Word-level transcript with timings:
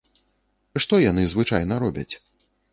Што 0.85 0.95
яны 1.03 1.27
звычайна 1.35 1.73
робяць? 1.87 2.11